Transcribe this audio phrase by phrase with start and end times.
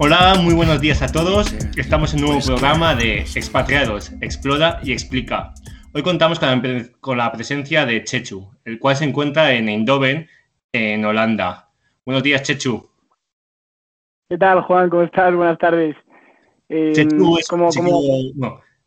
[0.00, 1.52] Hola, muy buenos días a todos.
[1.76, 5.52] Estamos en un nuevo programa de Expatriados, Explora y Explica.
[5.92, 6.38] Hoy contamos
[7.00, 10.28] con la, presencia de Chechu, el cual se encuentra en Eindhoven,
[10.70, 11.70] en Holanda.
[12.06, 12.88] Buenos días, Chechu.
[14.28, 14.88] ¿Qué tal, Juan?
[14.88, 15.34] ¿Cómo estás?
[15.34, 15.96] Buenas tardes.
[16.68, 17.68] Eh, Chechu es como,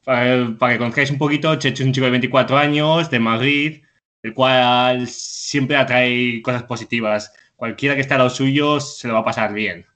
[0.06, 3.84] para, para, que conozcáis un poquito, Chechu es un chico de 24 años, de Madrid,
[4.24, 7.34] el cual siempre atrae cosas positivas.
[7.58, 9.91] Cualquiera que esté a lo suyo se lo va a pasar bien.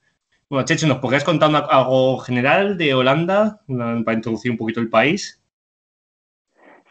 [0.47, 5.41] Bueno, Chechu, ¿nos podrías contar algo general de Holanda para introducir un poquito el país?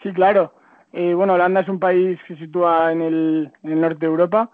[0.02, 0.54] Sí, claro.
[0.92, 4.50] Eh, bueno, Holanda es un país que se sitúa en el, norte de Europa.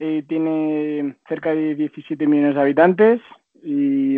[0.00, 3.20] Eh, tiene cerca de 17 millones de habitantes
[3.62, 4.16] y,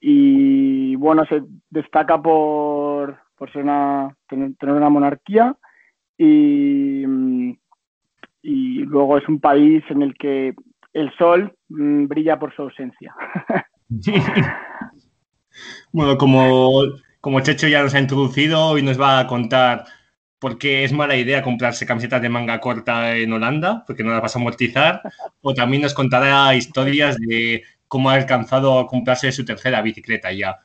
[0.00, 5.56] y bueno, se destaca por, por ser una, tener, una monarquía
[6.18, 7.04] y,
[8.42, 10.54] y luego es un país en el que
[10.98, 13.14] el sol mm, brilla por su ausencia.
[15.92, 16.82] bueno, como,
[17.20, 19.84] como Checho ya nos ha introducido y nos va a contar
[20.38, 24.22] por qué es mala idea comprarse camisetas de manga corta en Holanda, porque no las
[24.22, 25.02] vas a amortizar,
[25.40, 30.58] o también nos contará historias de cómo ha alcanzado a comprarse su tercera bicicleta ya.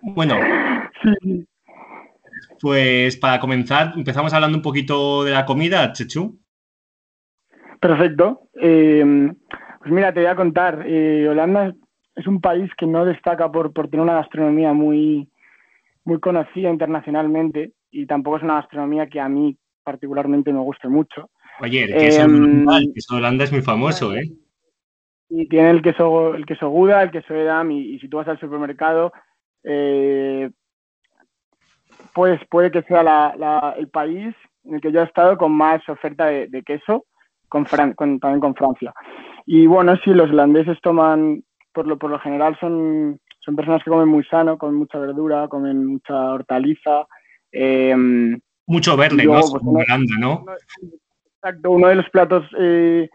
[0.00, 0.38] Bueno,
[2.60, 6.38] pues para comenzar, empezamos hablando un poquito de la comida, Chechu.
[7.80, 8.48] Perfecto.
[8.60, 9.32] Eh,
[9.86, 10.82] pues mira, te voy a contar.
[10.84, 11.72] Eh, Holanda
[12.16, 15.28] es un país que no destaca por, por tener una gastronomía muy,
[16.04, 21.30] muy conocida internacionalmente y tampoco es una gastronomía que a mí particularmente me guste mucho.
[21.60, 24.28] Oye, el queso, em, el queso Holanda es muy famoso, ¿eh?
[25.28, 28.28] Y tiene el queso, el queso Gouda, el queso Edam y, y si tú vas
[28.28, 29.12] al supermercado,
[29.62, 30.50] eh,
[32.12, 35.86] pues puede que sea la, el país en el que yo he estado con más
[35.88, 37.04] oferta de queso
[37.48, 38.92] con, también con Francia.
[39.46, 43.90] Y bueno, sí, los holandeses toman, por lo, por lo general son, son personas que
[43.90, 47.06] comen muy sano, comen mucha verdura, comen mucha hortaliza.
[47.52, 49.40] Em, Mucho verde, ¿no?
[49.40, 49.62] Pues,
[50.18, 50.44] ¿no?
[51.36, 53.08] exacto, uno de los platos eh,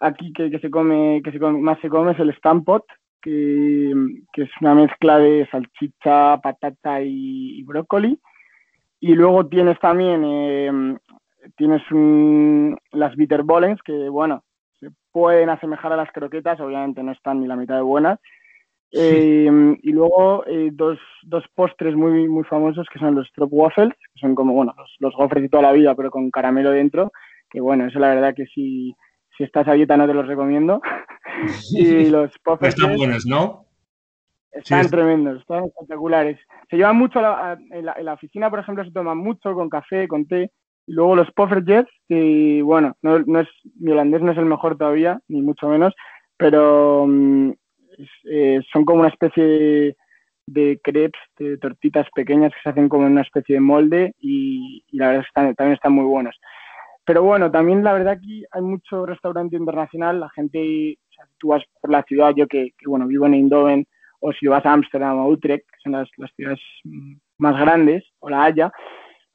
[0.00, 2.84] aquí que, se come, que se más se come es el stampot,
[3.22, 3.94] que,
[4.32, 8.18] que, es una mezcla de salchicha, patata y, brócoli.
[9.00, 10.96] Y luego tienes también eh,
[11.56, 11.82] tienes
[12.92, 14.44] las bitterbollens que, bueno,
[14.80, 18.18] se pueden asemejar a las croquetas, obviamente no están ni la mitad de buenas.
[18.94, 19.48] Eh,
[19.82, 24.34] y luego eh, dos, dos, postres muy, muy famosos que son los waffles que son
[24.34, 27.10] como, bueno, los, gofres de toda la vida, pero con caramelo dentro,
[27.48, 28.94] que bueno, eso la verdad que si,
[29.36, 30.82] si estás a dieta no te los recomiendo.
[31.72, 32.74] y los puffers...
[32.74, 33.64] Están buenos, ¿no?
[34.50, 36.38] Están tremendos, están espectaculares.
[36.68, 40.06] Se llevan mucho, en, la, en la oficina, por ejemplo, se toman mucho con café,
[40.06, 40.50] con té,
[40.86, 43.48] luego los Poffertjes, que bueno, no, no, es,
[43.78, 45.94] mi holandés no es el mejor todavía, ni mucho menos,
[46.36, 47.52] pero mm,
[48.24, 49.96] eh, son como una especie
[50.46, 54.84] de, crepes, de tortitas pequeñas que se hacen como en una especie de molde y,
[54.92, 56.38] la verdad es que también están muy buenos.
[57.04, 61.48] Pero bueno, también la verdad aquí hay mucho restaurante internacional, la gente, o sea, tú
[61.48, 63.86] vas por la ciudad, yo que, bueno, vivo en Eindhoven,
[64.20, 68.04] o si vas a Ámsterdam o Utrecht, que son las, las ciudades mm, más grandes,
[68.20, 68.72] o La Haya,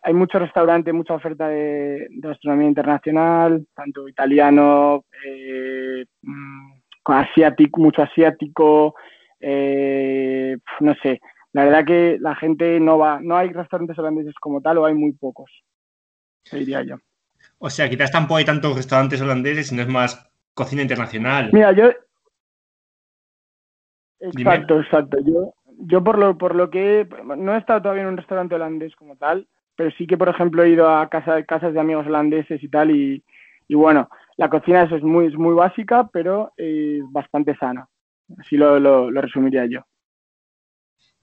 [0.02, 6.72] hay mucho restaurante, mucha oferta de, gastronomía internacional, tanto italiano, eh, mm,
[7.06, 8.96] asiático, mucho asiático,
[9.40, 11.20] eh, no sé.
[11.54, 14.94] La verdad que la gente no va, no hay restaurantes holandeses como tal o hay
[14.94, 15.50] muy pocos,
[16.52, 16.98] diría yo.
[17.60, 21.50] O sea, quizás tampoco hay tantos restaurantes holandeses, sino es más cocina internacional.
[21.54, 21.90] Mira, yo...
[24.20, 25.18] Exacto, exacto.
[25.24, 28.96] Yo, yo por lo, por lo que no he estado todavía en un restaurante holandés
[28.96, 32.62] como tal, pero sí que, por ejemplo, he ido a casa, casas de amigos holandeses
[32.62, 33.24] y tal, y,
[33.70, 37.88] bueno, la cocina es muy, muy básica, pero eh, bastante sana.
[38.40, 39.82] Así lo, resumiría yo.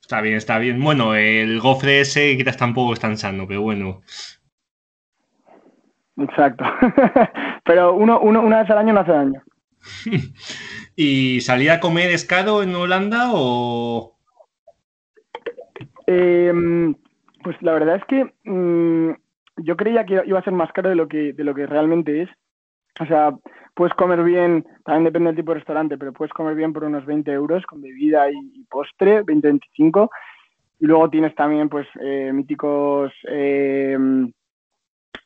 [0.00, 0.80] Está bien, está bien.
[0.80, 4.02] Bueno, el gofre ese quizás tampoco es tan sano, pero bueno.
[6.16, 6.64] Exacto.
[7.64, 9.42] pero uno, uno, una vez al año no hace daño.
[10.96, 14.16] ¿Y salir a comer es caro en Holanda o...?
[16.06, 16.52] Eh,
[17.44, 19.12] pues la verdad es que mm,
[19.58, 22.22] yo creía que iba a ser más caro de lo que, de lo que realmente
[22.22, 22.30] es.
[23.00, 23.32] O sea,
[23.74, 27.04] puedes comer bien, también depende del tipo de restaurante, pero puedes comer bien por unos
[27.04, 30.08] 20 euros con bebida y, postre, 20-25.
[30.80, 33.96] Y luego tienes también, pues, eh, míticos eh,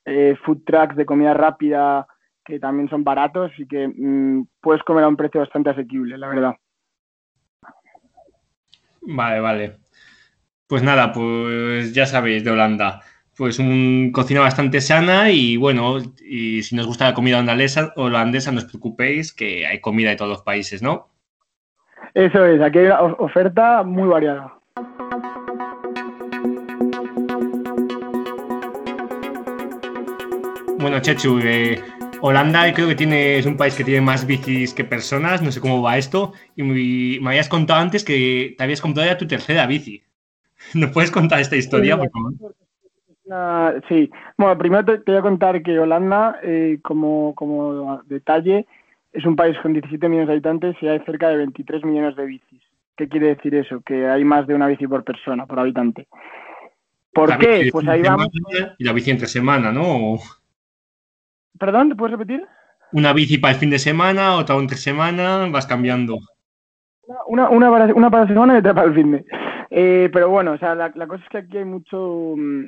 [0.05, 2.07] eh, food trucks de comida rápida
[2.45, 6.29] que también son baratos y que mm, puedes comer a un precio bastante asequible, la
[6.29, 6.57] verdad.
[9.03, 9.88] Vale, vale.
[10.69, 13.01] Pues nada, pues ya sabéis de Holanda.
[13.37, 18.53] Pues un cocina bastante sana y bueno, y si nos gusta la comida holandesa, holandesa
[18.53, 21.09] no os preocupéis que hay comida de todos los países, ¿no?
[22.13, 24.59] Eso es, aquí hay una oferta muy variada.
[30.79, 31.81] Bueno, Chechu, eh,
[32.21, 35.61] Holanda creo que tiene, es un país que tiene más bicis que personas, no sé
[35.61, 39.67] cómo va esto, y me, habías contado antes que te habías comprado ya tu tercera
[39.67, 40.03] bici.
[40.75, 42.33] ¿Nos puedes contar esta historia, por favor?
[43.89, 48.67] sí, bueno, primero te, voy a contar que Holanda, eh, como, como detalle,
[49.13, 52.25] es un país con 17 millones de habitantes y hay cerca de 23 millones de
[52.25, 52.63] bicis.
[52.97, 53.81] ¿Qué quiere decir eso?
[53.83, 56.09] Que hay más de una bici por persona, por habitante.
[57.13, 57.69] ¿Por qué?
[57.71, 58.29] Pues ahí vamos.
[58.79, 60.19] Y la bici entre semana, ¿no?
[61.59, 61.91] ¿Perdón?
[61.91, 62.47] ¿Te puedes repetir?
[62.93, 66.19] Una bici para el fin de semana, otra entre semana, vas cambiando.
[67.27, 69.25] Una, una, para, una para la semana y otra para el fin de.
[69.71, 72.35] Eh, pero bueno, o sea, la, cosa es que aquí hay mucho.
[72.37, 72.67] Mm,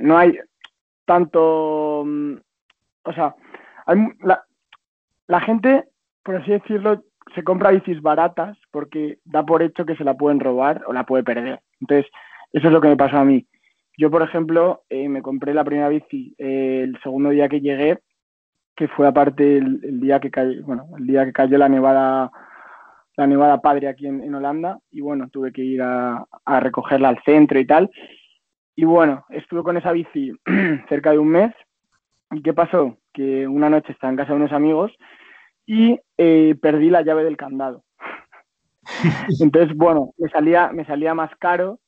[0.00, 0.38] no hay
[1.04, 2.02] tanto.
[2.06, 2.34] Mm,
[3.04, 3.34] o sea,
[3.86, 4.44] hay, la,
[5.26, 5.84] la gente,
[6.22, 7.02] por así decirlo,
[7.34, 11.04] se compra bicis baratas porque da por hecho que se la pueden robar o la
[11.04, 11.60] puede perder.
[11.80, 12.10] Entonces,
[12.52, 13.46] eso es lo que me pasó a mí.
[13.96, 18.00] Yo, por ejemplo, eh, me compré la primera bici eh, el segundo día que llegué,
[18.76, 22.30] que fue aparte el, día que cayó, bueno, el día que cayó la nevada,
[23.16, 26.26] la nevada padre aquí en, Holanda, y bueno, tuve que ir a,
[26.60, 27.90] recogerla al centro y tal.
[28.76, 30.32] Y bueno, estuve con esa bici
[30.88, 31.54] cerca de un mes.
[32.32, 32.98] ¿Y qué pasó?
[33.12, 34.92] Que una noche estaba en casa de unos amigos
[35.66, 37.84] y eh, perdí la llave del candado.
[39.40, 41.78] Entonces, bueno, me salía, me salía más caro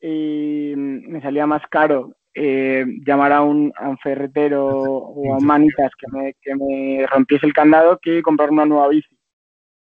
[0.00, 3.72] y me salía más caro eh, llamar a un,
[4.02, 8.66] ferretero o a un manitas que me, que me rompiese el candado que comprar una
[8.66, 9.13] nueva bici.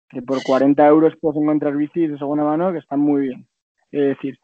[0.08, 3.46] Que por 40 euros puedes encontrar bicis de segunda mano que están muy bien.
[3.90, 4.38] Es decir,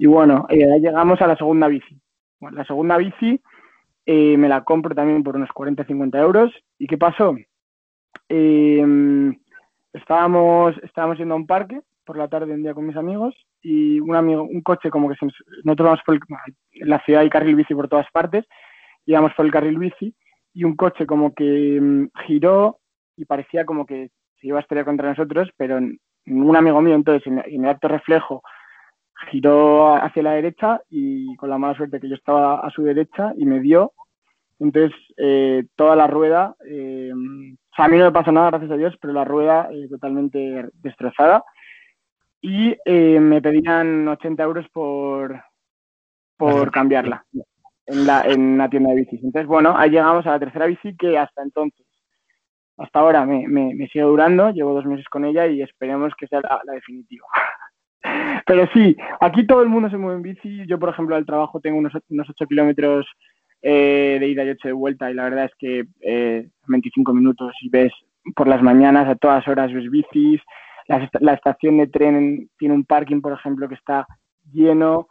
[0.00, 2.00] y bueno, eh, llegamos a la segunda bici.
[2.40, 3.40] la segunda bici
[4.04, 6.52] eh, me la compro también por unos 40-50 euros.
[6.78, 7.36] ¿Y qué pasó?
[9.92, 14.00] estábamos, estábamos yendo a un parque por la tarde un día con mis amigos y
[14.00, 15.26] un amigo, un coche como que se,
[15.64, 16.20] nosotros vamos por el,
[16.72, 18.46] en la ciudad hay carril bici por todas partes,
[19.04, 20.14] íbamos por el carril bici
[20.54, 22.78] y un coche como que mm, giró
[23.16, 24.10] y parecía como que
[24.48, 28.42] iba a estrellar contra nosotros, pero un amigo mío entonces en, el acto reflejo
[29.30, 33.32] giró hacia la derecha y con la mala suerte que yo estaba a su derecha
[33.36, 33.92] y me dio.
[34.58, 38.70] Entonces, eh, toda la rueda, eh, o sea, a mí no me pasó nada, gracias
[38.70, 41.44] a Dios, pero la rueda eh, totalmente destrozada
[42.40, 45.42] y eh, me pedían 80 euros por,
[46.36, 47.24] por cambiarla
[47.86, 49.22] en la, en la tienda de bicis.
[49.22, 51.85] Entonces, bueno, ahí llegamos a la tercera bici que hasta entonces,
[52.76, 56.40] hasta ahora me, me, sigue durando, llevo dos meses con ella y esperemos que sea
[56.40, 57.26] la, definitiva.
[58.46, 60.66] Pero sí, aquí todo el mundo se mueve en bici.
[60.66, 63.06] Yo, por ejemplo, al trabajo tengo unos, unos 8 kilómetros
[63.62, 67.52] eh, de ida y 8 de vuelta y la verdad es que eh, 25 minutos
[67.62, 67.92] y ves
[68.34, 70.40] por las mañanas a todas horas ves bicis,
[70.88, 74.06] la, estación de tren tiene un parking, por ejemplo, que está
[74.52, 75.08] lleno.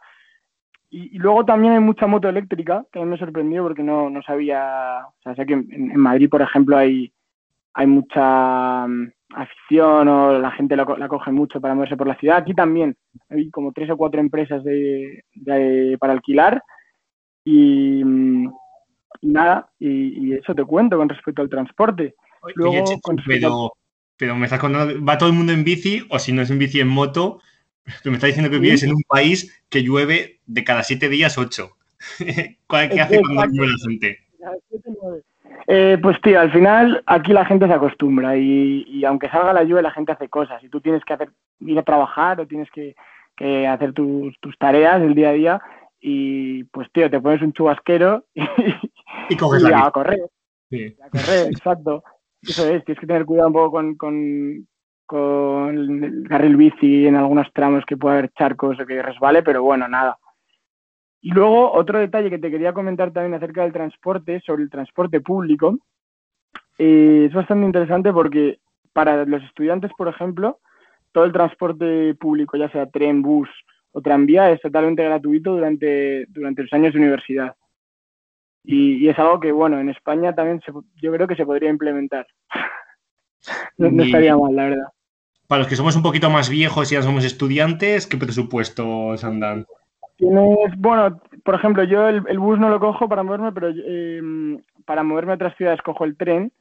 [0.88, 4.22] Y, luego también hay mucha moto eléctrica, que a mí me sorprendió porque no, no
[4.22, 7.12] sabía, o sea, que en, Madrid, por ejemplo, hay,
[7.78, 12.38] hay mucha mm, afición o la gente la, coge mucho para moverse por la ciudad.
[12.38, 12.96] Aquí también
[13.28, 15.22] hay como tres o cuatro empresas de,
[16.00, 16.62] para alquilar
[17.44, 18.50] y, mm,
[19.22, 22.14] nada, y, eso te cuento con respecto al transporte.
[22.54, 23.18] Luego, con
[24.18, 26.58] pero me estás contando, ¿va todo el mundo en bici o si no es en
[26.58, 27.42] bici en moto?
[28.02, 31.36] Tú me estás diciendo que vives en un país que llueve de cada siete días
[31.36, 31.76] ocho.
[32.18, 32.56] ¿Qué
[33.00, 34.18] hace cuando llueve la gente?
[35.68, 39.82] Eh, pues tío, al final aquí la gente se acostumbra y, aunque salga la lluvia
[39.82, 41.30] la gente hace cosas y tú tienes que hacer,
[41.60, 42.94] ir a trabajar o tienes que,
[43.66, 45.62] hacer tus, tareas del día a día
[46.00, 48.42] y pues tío, te pones un chubasquero y,
[49.30, 50.30] y, coges a correr.
[50.70, 50.96] Sí.
[51.02, 52.04] A correr, exacto.
[52.42, 54.66] Eso es, tienes que tener cuidado un poco con, con,
[55.04, 59.62] con el carril bici en algunos tramos que puede haber charcos o que resbale, pero
[59.62, 60.16] bueno, nada.
[61.26, 65.20] Y luego otro detalle que te quería comentar también acerca del transporte, sobre el transporte
[65.20, 65.76] público,
[66.78, 68.60] eh, es bastante interesante porque
[68.92, 70.60] para los estudiantes, por ejemplo,
[71.10, 73.48] todo el transporte público, ya sea tren, bus
[73.90, 77.56] o tranvía, es totalmente gratuito durante, durante los años de universidad.
[78.62, 80.60] Y, es algo que, bueno, en España también
[81.02, 82.24] yo creo que se podría implementar.
[83.78, 84.88] no, estaría mal, la verdad.
[85.48, 89.66] Para los que somos un poquito más viejos y ya somos estudiantes, ¿qué presupuestos andan?
[90.16, 95.02] Tienes, bueno, por ejemplo, yo el, bus no lo cojo para moverme, pero em, para
[95.02, 96.52] moverme a otras ciudades cojo el tren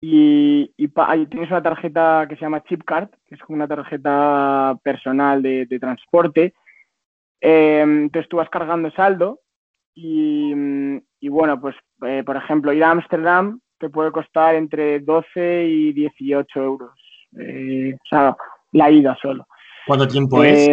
[0.00, 5.42] y, tienes una tarjeta que se llama Chip Card, que es como una tarjeta personal
[5.42, 6.54] de, transporte.
[7.40, 9.40] Em, entonces tú vas cargando saldo
[9.94, 10.52] y,
[11.20, 15.92] y bueno, pues eh, por ejemplo, ir a Ámsterdam te puede costar entre 12 y
[15.92, 16.92] 18 euros.
[17.38, 18.36] Eh, o sea,
[18.72, 19.46] la ida solo.
[19.86, 20.70] ¿Cuánto tiempo es?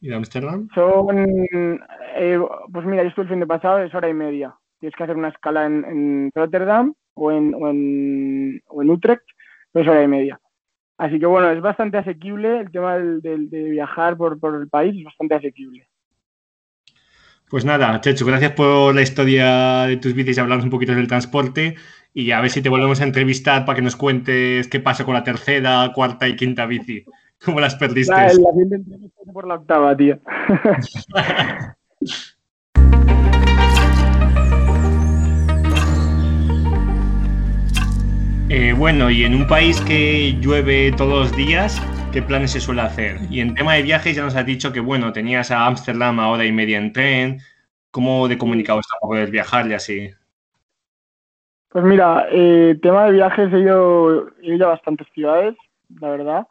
[0.00, 0.68] ¿Ir a Ámsterdam?
[0.74, 1.18] Son,
[2.16, 2.38] eh,
[2.72, 4.54] pues mira, yo estuve el fin de pasado, es hora y media.
[4.78, 9.24] Tienes que hacer una escala en, Rotterdam o en, o en, o en Utrecht,
[9.74, 10.40] es hora y media.
[10.98, 15.04] Así que bueno, es bastante asequible el tema de viajar por, por, el país, es
[15.04, 15.86] bastante asequible.
[17.48, 21.06] Pues nada, Checho, gracias por la historia de tus bicis y hablamos un poquito del
[21.06, 21.76] transporte
[22.12, 25.14] y a ver si te volvemos a entrevistar para que nos cuentes qué pasa con
[25.14, 27.04] la tercera, cuarta y quinta bici.
[27.44, 28.12] ¿Cómo las perdiste?
[28.12, 30.18] La, la por la octava, tío.
[38.48, 42.82] Eh, bueno, y en un país que llueve todos los días, ¿qué planes se suele
[42.82, 43.18] hacer?
[43.28, 46.30] Y en tema de viajes ya nos has dicho que, bueno, tenías a Ámsterdam a
[46.30, 47.40] hora y media en tren.
[47.90, 50.10] ¿Cómo de comunicado está para poder viajar y así?
[51.70, 55.56] Pues mira, eh, tema de viajes he ido, he ido a bastantes ciudades,
[56.00, 56.46] la verdad.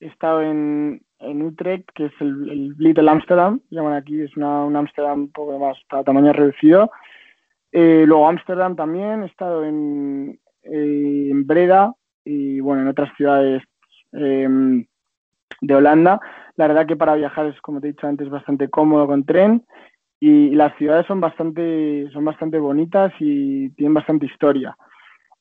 [0.00, 5.20] He estado en, Utrecht, que es el, Little Amsterdam, llaman aquí, es una, un Amsterdam
[5.20, 6.90] un poco más para tamaño reducido.
[7.72, 13.62] Eh, luego Ámsterdam también, he estado en, eh, en Breda y bueno, en otras ciudades
[14.12, 14.86] em,
[15.60, 16.20] de Holanda.
[16.56, 19.64] La verdad que para viajar es, como te he dicho antes, bastante cómodo con tren
[20.20, 24.76] y, las ciudades son bastante, son bastante bonitas y tienen bastante historia.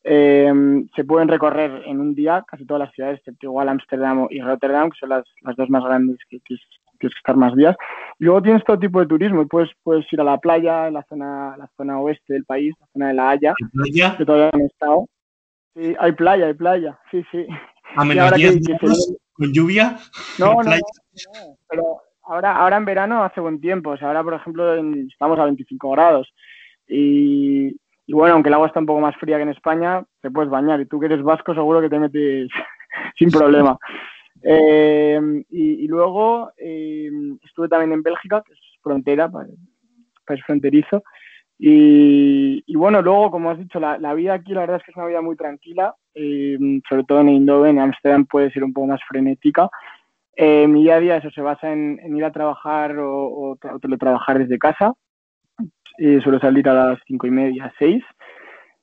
[0.10, 4.90] Em, se pueden recorrer en un día casi todas las ciudades, igual Ámsterdam y Rotterdam,
[4.90, 6.66] que son las, las dos más grandes que tienes,
[6.98, 7.76] que estar más días.
[8.18, 10.94] Y luego tienes todo tipo de turismo y puedes, puedes ir a la playa, en
[10.94, 13.54] la zona, la zona oeste del país, la zona de La Haya,
[14.18, 15.10] que todavía no he estado.
[15.76, 17.46] Sí, hay playa, hay playa, sí, sí.
[17.98, 18.62] ¿A menos 10
[19.34, 19.98] con lluvia?
[20.40, 20.78] No, no, no,
[21.68, 21.84] pero
[22.24, 23.90] ahora, ahora en verano hace buen tiempo.
[23.90, 24.74] O sea, ahora, por ejemplo,
[25.06, 26.34] estamos a 25 grados.
[26.88, 27.76] Y,
[28.08, 30.50] y, bueno, aunque el agua está un poco más fría que en España, te puedes
[30.50, 30.80] bañar.
[30.80, 32.50] Y tú que eres vasco, seguro que te metes
[33.20, 33.78] sin problema.
[34.42, 37.10] Eh, y, luego eh,
[37.44, 39.30] estuve también en Bélgica, que es frontera,
[40.26, 41.04] país fronterizo.
[41.60, 45.08] Y, bueno, luego, como has dicho, la, vida aquí la verdad es que es una
[45.08, 49.02] vida muy tranquila, eh, sobre todo en Eindhoven, en Amsterdam puede ser un poco más
[49.08, 49.70] frenética.
[50.36, 54.38] Eh, mi día a día eso se basa en, ir a trabajar o, o, teletrabajar
[54.38, 54.94] desde casa.
[55.98, 58.04] Eh, suelo salir a las cinco y media, seis,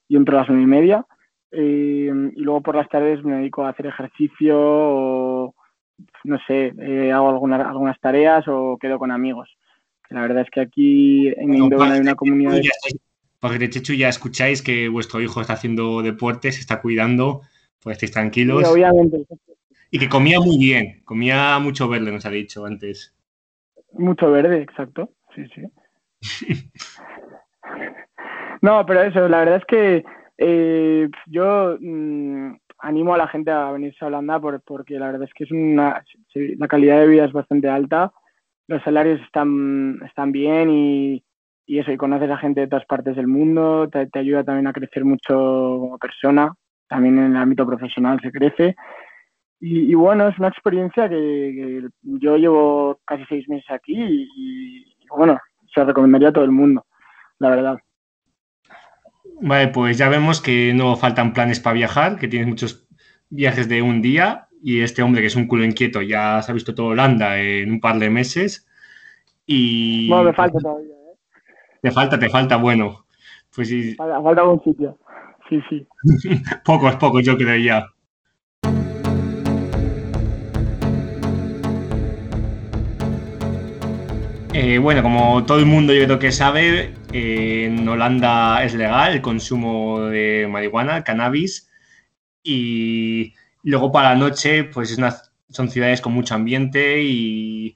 [0.09, 1.07] y entro a las nueve y media.
[1.53, 5.55] y luego por las tardes me dedico a hacer ejercicio o,
[6.25, 6.73] no sé,
[7.13, 9.49] hago algunas, algunas tareas o quedo con amigos.
[10.11, 12.61] La verdad es que aquí en Indonesia hay una comunidad.
[13.41, 17.43] Porque de Chechu ya escucháis que vuestro hijo está haciendo deporte, se está cuidando,
[17.83, 18.67] pues estéis tranquilos.
[18.67, 19.27] obviamente.
[19.91, 23.15] Y que comía muy bien, comía mucho verde, nos ha dicho antes.
[23.93, 25.11] Mucho verde, exacto.
[25.35, 25.63] Sí, sí.
[28.63, 30.05] No, pero eso, la verdad es que
[30.39, 35.35] eh, yo mm, animo a la gente a venirse a Holanda porque la verdad es
[35.35, 36.05] que es una,
[36.35, 38.13] la calidad de vida es bastante alta
[38.67, 41.23] los salarios están, están bien y,
[41.67, 45.05] eso, y conoces a gente de todas partes del mundo, te, ayuda también a crecer
[45.05, 46.53] mucho como persona,
[46.89, 48.75] también en el ámbito profesional se crece.
[49.61, 55.39] Y, bueno, es una experiencia que, yo llevo casi seis meses aquí y, bueno,
[55.75, 56.87] se recomendaría a todo el mundo,
[57.39, 57.79] la verdad.
[59.41, 62.87] Vale, pues ya vemos que no faltan planes para viajar, que tienes muchos
[63.29, 66.55] viajes de un día y este hombre que es un culo inquieto ya se ha
[66.55, 68.67] visto todo Holanda en un par de meses
[69.45, 70.09] y...
[70.09, 71.17] No, me falta todavía, ¿eh?
[71.83, 73.05] Te falta, te falta, bueno.
[73.55, 73.95] Pues sí.
[73.95, 74.99] Falta, falta algún sitio,
[75.49, 75.87] sí, sí.
[76.65, 77.94] pocos, pocos yo creo ya.
[84.55, 89.13] Eh, bueno, como todo el mundo yo creo que sabe, eh, en Holanda es legal
[89.13, 91.71] el consumo de marihuana, cannabis,
[92.43, 93.35] y
[93.65, 94.97] Luego para la noche, pues
[95.49, 97.75] son ciudades con mucho ambiente y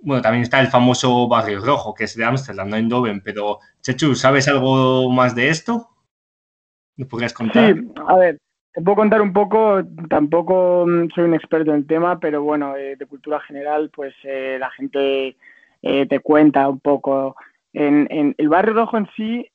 [0.00, 4.14] bueno, también está el famoso Barrio Rojo, que es de Ámsterdam, no Eindhoven, pero Chechu,
[4.14, 5.88] ¿sabes algo más de esto?
[6.96, 7.74] ¿Me podrías contar?
[7.74, 8.38] Sí, a ver,
[8.72, 12.76] te puedo contar un poco, tampoco mm, soy un experto en el tema, pero bueno,
[12.76, 15.36] eh, de cultura general, pues eh, la gente
[15.82, 17.36] eh, te cuenta un poco.
[17.72, 19.46] En, en, el barrio rojo en sí,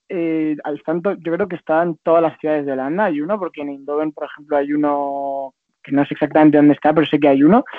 [0.64, 3.06] al tanto, yo creo que está en todas las ciudades de Holanda.
[3.06, 5.54] Hay uno, porque en Eindhoven, por ejemplo, hay uno
[5.84, 7.64] que no sé exactamente dónde está, pero sé que hay uno.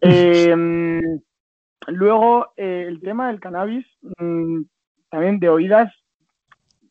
[0.00, 1.20] Em,
[1.88, 3.84] luego, eh, el tema del cannabis,
[4.18, 4.60] mm,
[5.10, 5.92] también de oídas,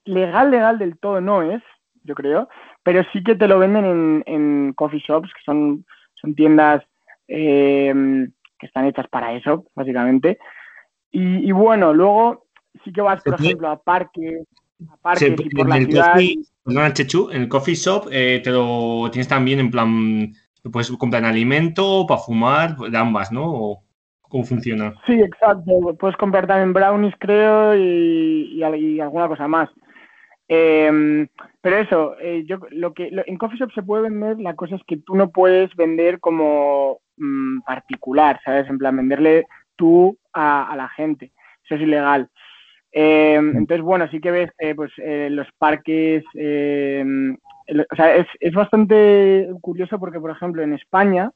[0.04, 1.64] legal, legal del todo no es,
[2.04, 2.50] yo creo,
[2.84, 6.84] pero sí que te lo venden en, en coffee shops, que son, son tiendas
[7.30, 10.38] em, que están hechas para eso, básicamente.
[11.12, 12.46] Y, bueno, luego
[12.84, 14.44] sí que vas, por ejemplo, a parques,
[14.88, 16.16] a parques por la ciudad.
[16.64, 20.34] Perdona, Chechu, en el coffee shop eh, te lo tienes también en plan
[20.68, 23.84] ¿Lo puedes comprar en alimento, para fumar, de ambas, ¿no?
[24.22, 24.94] ¿Cómo funciona?
[25.06, 25.96] Sí, exacto.
[25.98, 29.70] Puedes comprar también brownies, creo, y, alguna cosa más.
[30.50, 31.28] Em,
[31.62, 34.82] pero eso, eh, yo lo que en coffee shop se puede vender, la cosa es
[34.88, 38.70] que tú no puedes vender como mm, particular, ¿sabes?
[38.70, 39.46] En plan, venderle
[39.78, 41.32] tú a, la gente.
[41.64, 42.30] Eso es ilegal.
[42.92, 43.58] Em, mm.
[43.58, 47.36] entonces, bueno, sí que ves pues eh, los parques, em,
[47.92, 51.32] o sea, es, es, bastante curioso porque, por ejemplo, en España,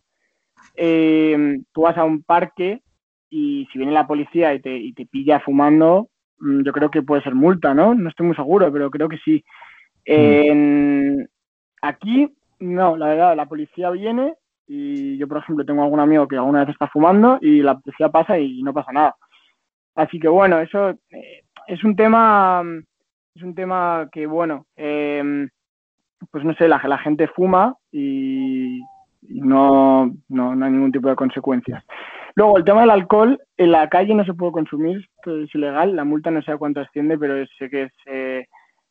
[0.76, 2.82] eh, tú vas a un parque
[3.30, 7.02] y si viene la policía y te, y te pilla fumando, mm, yo creo que
[7.02, 7.94] puede ser multa, ¿no?
[7.94, 9.44] No estoy muy seguro, pero creo que sí.
[10.08, 11.24] Mm.
[11.82, 14.36] aquí, no, la verdad, la policía viene
[14.74, 18.08] y yo, por ejemplo, tengo algún amigo que alguna vez está fumando y la policía
[18.08, 19.18] pasa y no pasa nada.
[19.96, 22.64] Así que bueno, eso eh, es un tema,
[23.36, 25.50] es un tema que bueno, eh,
[26.32, 28.80] pues no sé, la, gente fuma y,
[29.28, 31.84] no, no, hay ningún tipo de consecuencias.
[32.36, 36.06] Luego, el tema del alcohol, en la calle no se puede consumir, es ilegal, la
[36.06, 38.46] multa no sé a cuánto asciende, pero sé que es, eh,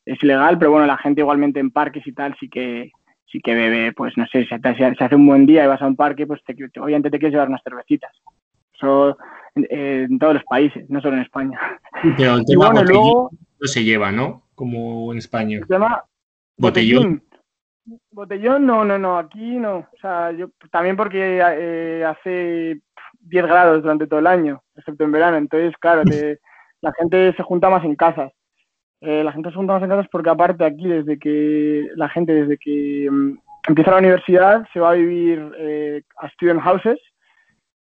[0.05, 2.93] es ilegal, pero bueno, la gente igualmente en parques y tal sí que
[3.31, 5.87] sí que bebe, pues no sé, si se, hace un buen día y vas a
[5.87, 8.13] un parque, pues te, obviamente te quieres llevar unas cervecitas.
[8.75, 9.17] Eso
[9.55, 11.59] en, todos los países, no solo en España.
[12.17, 13.31] Pero el tema no
[13.63, 14.47] se lleva, ¿no?
[14.55, 15.59] Como en España.
[15.59, 16.05] El tema
[16.57, 17.23] botellón.
[18.13, 19.79] Botellón, no, no, no, aquí no.
[19.79, 22.81] O sea, yo también porque eh, hace
[23.21, 25.37] 10 grados durante todo el año, excepto en verano.
[25.37, 26.03] Entonces, claro,
[26.81, 28.33] la gente se junta más en casas.
[29.01, 32.33] Eh, la gente se junta más en casas porque aparte aquí, desde que la gente,
[32.33, 33.39] desde que mm,
[33.69, 36.99] empieza la universidad, se va a vivir eh, a student houses,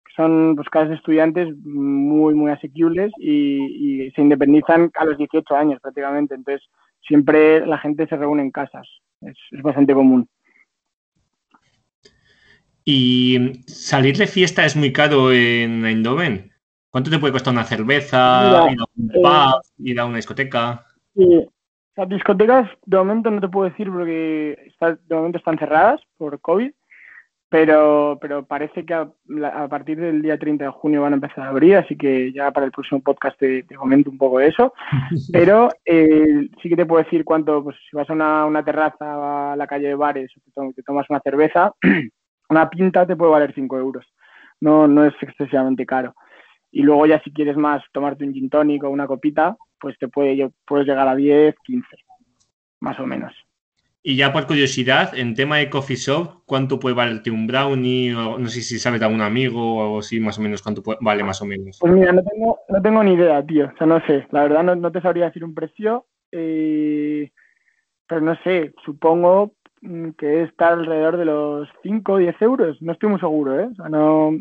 [0.06, 5.18] que son pues, casas de estudiantes muy, muy asequibles y, y se independizan a los
[5.18, 6.36] 18 años prácticamente.
[6.36, 6.68] Entonces,
[7.08, 8.88] siempre la gente se reúne en casas.
[9.22, 10.28] Es, bastante común.
[12.86, 16.52] ¿Y salir de fiesta es muy caro en Eindhoven?
[16.90, 20.86] ¿Cuánto te puede costar una cerveza, ir a un pub, eh, ir a una discoteca?
[21.16, 21.48] Sí.
[21.96, 26.72] Las discotecas de momento no te puedo decir porque de momento están cerradas por COVID
[27.54, 29.08] pero, pero parece que a,
[29.70, 32.66] partir del día 30 de junio van a empezar a abrir, así que ya para
[32.66, 34.74] el próximo podcast te, comento un poco eso.
[35.32, 39.52] Pero eh, sí que te puedo decir cuánto, pues si vas a una, una terraza
[39.52, 41.72] a la calle de bares o te, tomas una cerveza,
[42.50, 44.04] una pinta te puede valer 5 euros.
[44.60, 46.16] No, no es excesivamente caro.
[46.72, 50.08] Y luego ya si quieres más tomarte un gin tonic o una copita, pues te
[50.08, 51.88] puede, puedes llegar a 10, 15,
[52.80, 53.34] más o menos.
[54.02, 58.14] Y ya por curiosidad, en tema de coffee shop, ¿cuánto puede valerte un brownie?
[58.14, 61.22] no sé si sabes de algún amigo o algo así, más o menos, ¿cuánto vale
[61.26, 61.80] más o menos?
[61.82, 63.66] Pues mira, no tengo, no tengo ni idea, tío.
[63.74, 64.26] O sea, no sé.
[64.32, 66.06] La verdad no, te sabría decir un precio.
[66.32, 67.30] Eh,
[68.08, 72.82] pero no sé, supongo mm, que está alrededor de los 5 o 10 euros.
[72.82, 73.68] No estoy muy seguro, ¿eh?
[73.70, 74.32] O sea, no...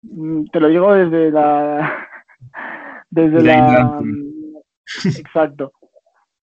[0.00, 2.08] Mm, te lo digo desde la...
[3.14, 4.00] Desde la...
[5.04, 5.72] Exacto.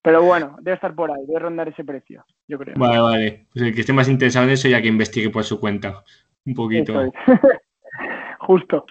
[0.01, 2.75] Pero bueno, debe estar por ahí, debe rondar ese precio, yo creo.
[2.77, 3.47] Vale, vale.
[3.51, 6.01] Pues el que esté más interesado en eso ya que investigue por su cuenta.
[6.45, 6.93] Un poquito.
[8.39, 8.85] Justo.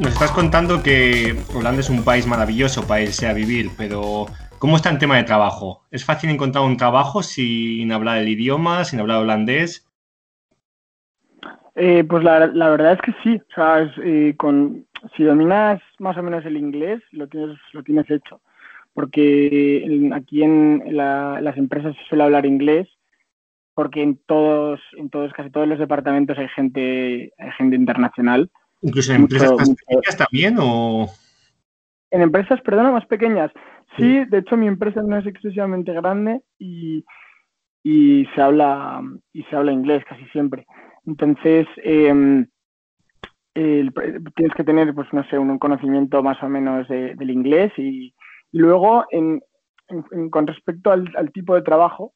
[0.00, 4.24] Nos estás contando que Holanda es un país maravilloso para irse a vivir, pero
[4.58, 5.84] ¿cómo está el tema de trabajo?
[5.90, 9.85] ¿Es fácil encontrar un trabajo sin hablar el idioma, sin hablar holandés?
[11.78, 13.36] Eh, pues la, la, verdad es que sí.
[13.36, 14.86] O sea, eh, con,
[15.16, 18.40] si dominas más o menos el inglés, lo tienes, lo tienes hecho.
[18.94, 22.88] Porque aquí en las empresas se suele hablar inglés,
[23.74, 28.50] porque en todos, en todos, casi todos los departamentos hay gente, hay gente internacional.
[28.80, 31.10] ¿Incluso en empresas más pequeñas también o...?
[32.10, 33.50] En empresas, perdona, más pequeñas.
[33.98, 37.04] Sí, de hecho mi empresa no es excesivamente grande y,
[37.82, 39.02] y se habla
[39.34, 40.66] y se habla inglés casi siempre.
[41.06, 42.46] Entonces, em,
[43.54, 48.14] tienes que tener, pues no sé, un, conocimiento más o menos del inglés y,
[48.52, 49.04] luego,
[50.30, 52.12] con respecto al, tipo de trabajo,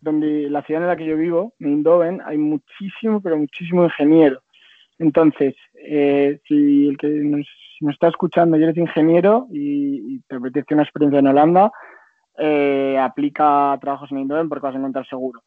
[0.00, 4.40] donde la ciudad en la que yo vivo, en Eindhoven, hay muchísimo, pero muchísimo ingeniero.
[4.98, 7.46] Entonces, eh, si el que nos,
[7.90, 11.70] está escuchando y eres ingeniero y, te apetece una experiencia en Holanda,
[12.38, 15.42] eh, aplica trabajos en Eindhoven porque vas a encontrar seguro.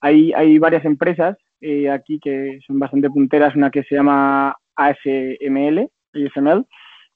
[0.00, 5.88] Hay, hay varias empresas eh, aquí que son bastante punteras, una que se llama ASML,
[6.12, 6.66] ASML,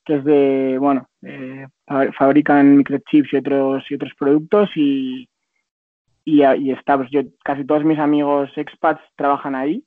[0.07, 1.67] que es de, bueno, eh,
[2.17, 5.29] fabrican microchips y otros, y otros productos y,
[6.25, 9.85] y, está, pues yo, casi todos mis amigos expats trabajan ahí.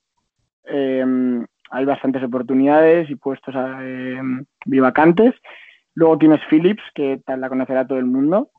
[0.64, 4.20] Em, hay bastantes oportunidades y puestos eh,
[4.64, 5.34] vacantes.
[5.96, 8.50] Luego tienes Philips, que tal la conocerá todo el mundo,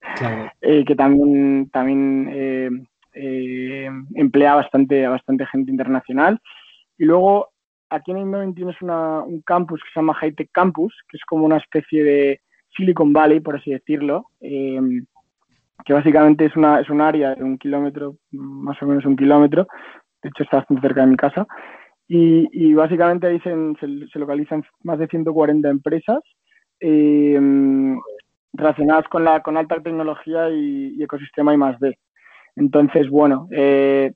[0.62, 2.88] que también, también
[4.14, 6.40] emplea bastante, bastante gente internacional.
[6.98, 7.50] Y luego
[7.90, 11.44] aquí en Eindhoven tienes un campus que se llama High Tech Campus, que es como
[11.44, 12.40] una especie de
[12.76, 15.04] Silicon Valley, por así decirlo, em,
[15.84, 19.66] que básicamente es, una, es un área de un kilómetro, más o menos un kilómetro,
[20.22, 21.46] de hecho está bastante cerca de mi casa,
[22.12, 23.54] y, básicamente ahí se,
[24.12, 26.18] se, localizan más de 140 empresas
[26.80, 27.96] em,
[28.52, 31.96] relacionadas con, la, con alta tecnología y, ecosistema y más D.
[32.60, 34.12] Entonces, bueno, eh,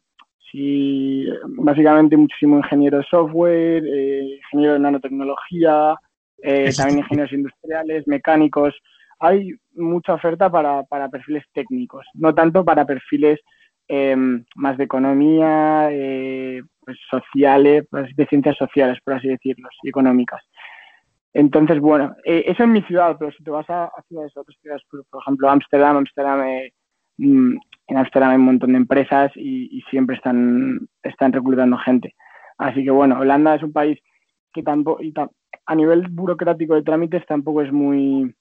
[0.56, 5.96] y básicamente muchísimo ingeniero de software, eh, ingeniero de nanotecnología,
[6.40, 8.72] eh, también ingenieros industriales, mecánicos.
[9.18, 13.40] Hay mucha oferta para, perfiles técnicos, no tanto para perfiles
[13.88, 19.88] em, más de economía, eh, pues sociales, pues de ciencias sociales, por así decirlo, y
[19.88, 20.44] económicas.
[21.32, 25.20] Entonces, bueno, eso en mi ciudad, pero si te vas a, ciudades, otras ciudades, por,
[25.20, 26.42] ejemplo, Ámsterdam, Ámsterdam
[27.18, 32.14] en Amsterdam hay un montón de empresas y, siempre están, están reclutando gente.
[32.58, 33.98] Así que bueno, Holanda es un país
[34.52, 35.02] que tampoco,
[35.66, 38.34] a nivel burocrático de trámites tampoco es muy,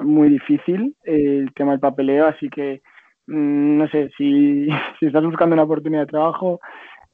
[0.00, 2.82] muy difícil el tema del papeleo, así que
[3.26, 4.68] mm, no sé, si,
[5.00, 6.60] si, estás buscando una oportunidad de trabajo,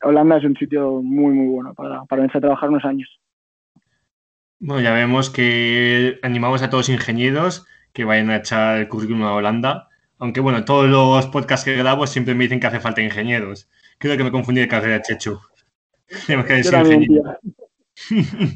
[0.02, 3.08] Holanda es un sitio muy, muy bueno para, para a trabajar unos años.
[4.58, 9.24] Bueno, ya vemos que animamos a todos los ingenieros que vayan a echar el currículum
[9.24, 9.88] a Holanda
[10.18, 13.68] aunque bueno, todos los podcasts que grabo siempre me dicen que hace falta ingenieros.
[13.98, 15.38] Creo que me confundí de carrera, Chechu.
[16.27, 17.38] Tenemos que decir ingeniero.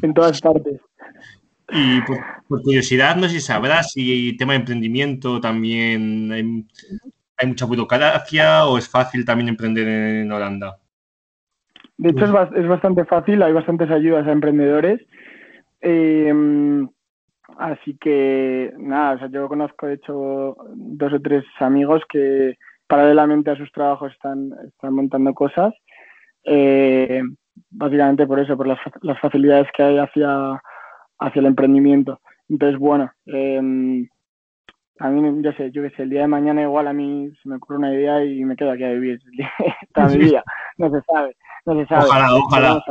[0.03, 0.81] en todas partes.
[1.71, 8.65] Y por, curiosidad, no sé si sabrás si tema de emprendimiento también hay, mucha burocracia
[8.65, 10.79] o es fácil también emprender en Holanda.
[11.99, 15.01] De hecho, es, es bastante fácil, hay bastantes ayudas a emprendedores.
[15.81, 16.33] Eh,
[17.57, 22.57] Así que nada, o sea, yo conozco de hecho dos o tres amigos que
[22.87, 25.73] paralelamente a sus trabajos están, están montando cosas,
[26.45, 27.23] eh,
[27.71, 30.61] básicamente por eso, por las, las, facilidades que hay hacia,
[31.19, 32.21] hacia el emprendimiento.
[32.49, 34.07] Entonces, bueno, eh,
[34.99, 37.57] también, yo sé, yo que sé, el día de mañana igual a mí se me
[37.57, 39.21] ocurre una idea y me quedo aquí a vivir
[39.95, 40.43] toda mi vida.
[40.77, 42.05] No se sabe, no se sabe.
[42.05, 42.85] Ojalá, ojalá.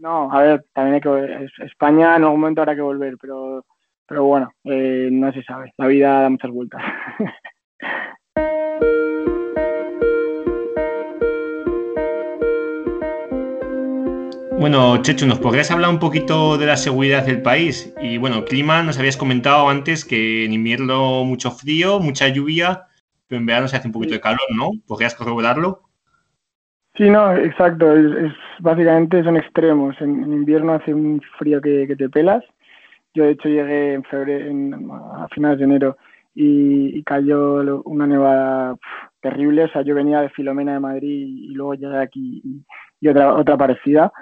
[0.00, 3.66] No, a ver, también hay que España en algún momento habrá que volver, pero,
[4.06, 5.74] pero bueno, eh, no se sabe.
[5.76, 6.82] La vida da muchas vueltas.
[14.58, 17.94] Bueno, Chechu, ¿nos podrías hablar un poquito de la seguridad del país?
[18.02, 22.86] Y bueno, clima, nos habías comentado antes que en invierno mucho frío, mucha lluvia,
[23.26, 24.72] pero en verano se hace un poquito de calor, ¿no?
[24.86, 25.89] ¿Podrías corroborarlo?
[27.00, 27.96] Sí, no, exacto.
[27.96, 29.98] Es, básicamente son extremos.
[30.02, 32.44] En, invierno hace un frío que, te pelas.
[33.14, 34.52] Yo de hecho llegué en febrero,
[35.14, 35.96] a finales de enero
[36.34, 38.76] y, cayó una nevada
[39.22, 39.64] terrible.
[39.64, 42.42] O sea, yo venía de Filomena de Madrid y, luego llegué aquí
[43.00, 44.12] y, otra otra parecida.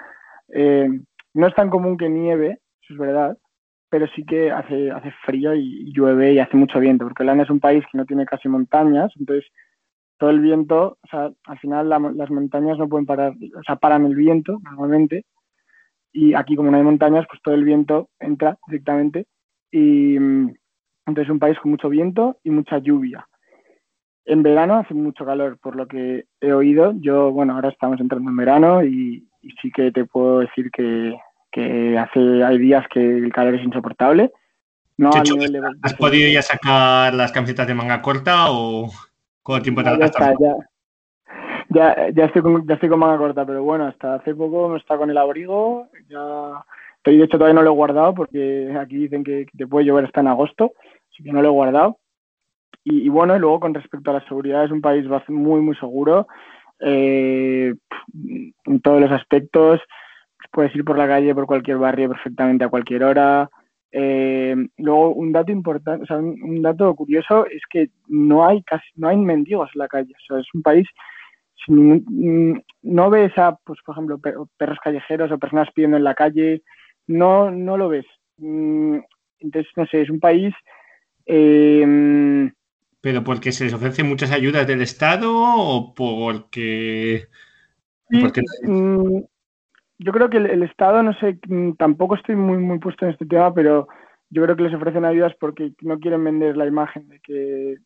[0.53, 0.87] Eh,
[1.33, 3.37] no es tan común que nieve, eso es verdad,
[3.89, 7.49] pero sí que hace hace frío y, llueve y hace mucho viento, porque Holanda es
[7.49, 9.51] un país que no tiene casi montañas, entonces
[10.19, 14.05] todo el viento, o sea, al final las montañas no pueden parar, o sea, paran
[14.05, 15.25] el viento normalmente,
[16.11, 19.25] y aquí como no hay montañas, pues todo el viento entra directamente,
[19.71, 20.53] y mm,
[21.07, 23.27] entonces es un país con mucho viento y mucha lluvia.
[24.25, 26.93] En verano hace mucho calor, por lo que he oído.
[26.99, 29.27] Yo, bueno, ahora estamos entrando en verano y,
[29.61, 31.15] sí que te puedo decir que,
[31.97, 34.31] hace, hay días que el calor es insoportable.
[34.97, 35.11] No
[35.81, 38.91] ¿Has podido ya sacar las camisetas de manga corta o...?
[39.49, 40.55] ¿Cuánto tiempo te ya,
[41.69, 44.95] ya, ya, estoy con, ya estoy con manga corta, pero bueno, hasta hace poco está
[44.95, 45.87] con el abrigo.
[46.07, 46.63] Ya
[46.97, 50.05] estoy, de hecho, todavía no lo he guardado porque aquí dicen que, te puede llover
[50.05, 50.73] hasta en agosto,
[51.11, 51.97] así que no lo he guardado.
[52.83, 56.27] Y, bueno, y luego con respecto a la seguridad, es un país muy, muy seguro
[56.79, 57.73] eh,
[58.13, 59.81] en todos los aspectos.
[60.51, 63.49] Puedes ir por la calle, por cualquier barrio perfectamente a cualquier hora.
[63.91, 68.87] Eh, luego, un dato importante, o sea, un, dato curioso es que no hay casi,
[68.95, 70.13] no hay mendigos en la calle.
[70.13, 70.87] O sea, es un país
[71.67, 74.19] no ves a, pues, por ejemplo,
[74.57, 76.63] perros callejeros o personas pidiendo en la calle,
[77.07, 78.05] no, no lo ves.
[78.37, 78.97] Mm,
[79.39, 80.53] entonces, no sé, es un país.
[81.25, 82.49] Eh,
[83.01, 87.27] ¿Pero porque se les ofrecen muchas ayudas del Estado o porque.?
[88.21, 88.41] porque...
[89.99, 93.25] Yo creo que el, Estado, no sé, mm, tampoco estoy muy, muy puesto en este
[93.25, 93.87] tema, pero
[94.29, 97.77] yo creo que les ofrecen ayudas porque no quieren vender la imagen de que,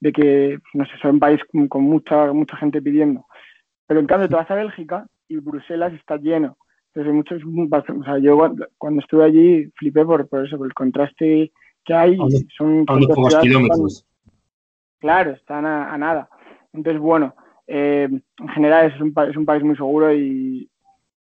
[0.00, 3.24] de que no sé, son un país con, mucha, mucha gente pidiendo.
[3.86, 6.58] Pero en cambio, te vas a Bélgica y Bruselas está lleno.
[6.92, 8.36] Entonces, muchos, o sea, yo
[8.76, 11.52] cuando estuve allí flipé por, por eso, por el contraste
[11.84, 12.18] que hay.
[12.56, 14.06] Son, pocos kilómetros.
[14.98, 16.28] Claro, están a, nada.
[16.74, 17.34] Entonces, bueno,
[17.66, 20.69] eh, en general es un, es un país muy seguro y,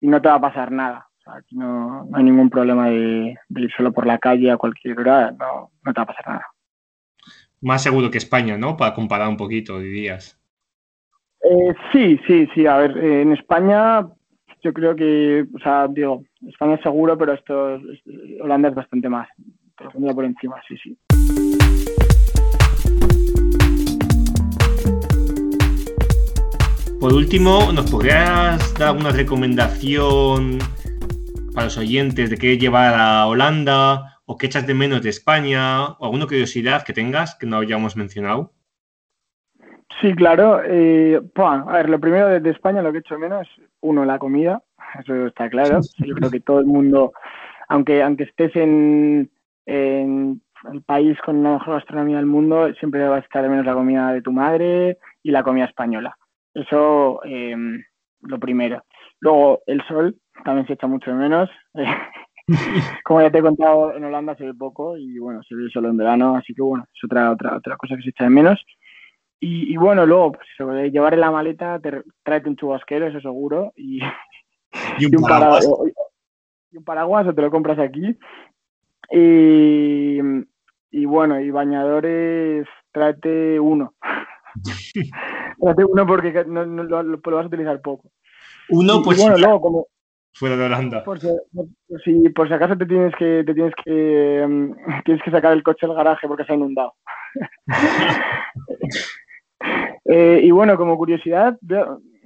[0.08, 1.08] no te va a pasar nada.
[1.26, 5.72] aquí no, hay ningún problema de, ir solo por la calle a cualquier hora, no,
[5.84, 6.48] no te va a pasar nada.
[7.62, 8.76] Más seguro que España, ¿no?
[8.76, 10.38] Para comparar un poquito, dirías.
[11.44, 12.68] Eh, sí, sí, sí.
[12.68, 14.06] A ver, en España
[14.62, 17.80] yo creo que, o sea, digo, España es seguro, pero esto,
[18.42, 19.28] Holanda es bastante más.
[19.78, 20.98] por encima, sí, sí.
[27.04, 30.58] Por último, ¿nos podrías dar alguna recomendación
[31.54, 35.84] para los oyentes de qué llevar a Holanda o qué echas de menos de España
[35.84, 38.54] o alguna curiosidad que tengas que no hayamos mencionado?
[40.00, 40.62] Sí, claro.
[40.64, 43.50] Eh, a ver, lo primero de, España, lo que echo menos,
[43.82, 44.64] uno, la comida,
[44.98, 45.82] eso está claro.
[45.98, 47.12] Yo creo que todo el mundo,
[47.68, 49.30] aunque, aunque estés en,
[49.66, 53.66] en el país con la mejor gastronomía del mundo, siempre va a estar de menos
[53.66, 56.18] la comida de tu madre y la comida española.
[56.54, 57.56] Eso, eh,
[58.22, 58.84] lo primero.
[59.20, 61.50] Luego, el sol también se echa mucho de menos.
[63.06, 65.90] Como ya te he contado, en Holanda se ve poco y bueno, se ve solo
[65.90, 68.64] en verano, así que bueno, es otra, otra, otra cosa que se echa de menos.
[69.46, 70.48] Y, bueno, luego, pues,
[70.90, 74.00] llevar en la maleta, te, tráete un chubasquero, eso seguro, y,
[75.18, 75.68] un, paraguas.
[76.72, 78.18] y un paraguas o te lo compras aquí.
[79.12, 80.18] Y,
[80.92, 83.96] y bueno, y bañadores, tráete uno.
[85.58, 88.10] uno porque no, lo, vas a utilizar poco.
[88.70, 89.20] Uno, pues.
[89.20, 89.88] bueno, luego, como,
[90.34, 91.04] fuera de Holanda.
[91.04, 95.54] Por si, por si acaso te tienes que te tienes que mm, tienes que sacar
[95.54, 96.94] el coche del garaje porque se ha inundado.
[100.06, 101.58] Eh, y bueno, como curiosidad,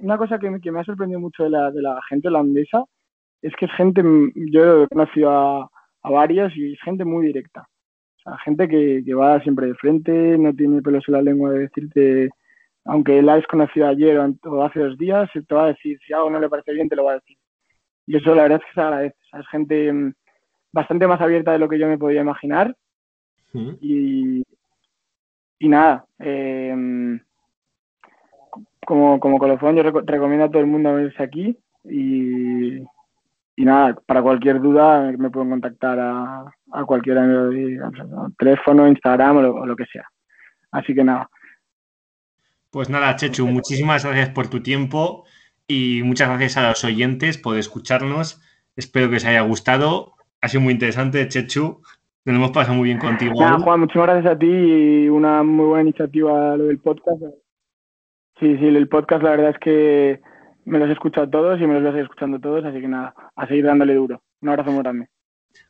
[0.00, 2.84] una cosa que, me ha sorprendido mucho de la, de la gente holandesa
[3.40, 5.70] es que es gente, mm, yo he conocido a,
[6.02, 7.68] a varios y es gente muy directa.
[8.16, 11.50] O sea, gente que, que va siempre de frente, no tiene pelos en la lengua
[11.50, 12.30] de decirte,
[12.88, 16.30] aunque la has conocido ayer o hace dos días, te va a decir, si algo
[16.30, 17.36] no le parece bien, te lo va a decir.
[18.06, 19.16] Y eso la verdad es que se agradece.
[19.38, 20.14] es gente mm,
[20.72, 22.74] bastante más abierta de lo que yo me podía imaginar.
[23.80, 24.42] Y,
[25.58, 27.20] y nada, eh,
[28.86, 34.22] como, como colofón yo recomiendo a todo el mundo venirse aquí y, y nada, para
[34.22, 37.18] cualquier duda me pueden contactar a, a cualquier
[38.38, 40.06] teléfono, Instagram o lo, que sea.
[40.70, 41.28] Así que nada.
[42.70, 45.24] Pues nada, Chechu, muchísimas gracias por tu tiempo
[45.66, 48.42] y muchas gracias a los oyentes por escucharnos.
[48.76, 50.12] Espero que os haya gustado.
[50.42, 51.80] Ha sido muy interesante, Chechu.
[52.26, 53.34] Nos hemos pasado muy bien contigo.
[53.34, 57.22] Juan, muchas gracias a ti y una muy buena iniciativa lo del podcast.
[58.38, 60.20] Sí, sí, el podcast la verdad es que
[60.66, 62.88] me los he escuchado todos y me los voy a seguir escuchando todos, así que
[62.88, 64.22] nada, a seguir dándole duro.
[64.42, 65.08] Un abrazo muy grande.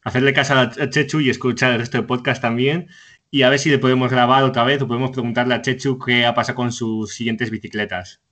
[0.02, 2.88] Hacerle caso a Chechu y escuchar el resto del podcast también
[3.30, 6.24] y a ver si le podemos grabar otra vez o podemos preguntarle a Chechu qué
[6.26, 8.22] ha pasado con sus siguientes bicicletas.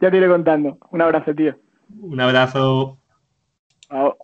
[0.00, 0.78] ya te iré contando.
[0.90, 1.56] Un abrazo, tío.
[2.00, 2.98] Un abrazo.
[3.88, 4.16] Chao.